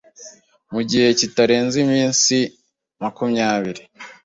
[0.73, 2.35] Mu gihe kitarenze iminsi
[3.01, 3.81] makumyabiri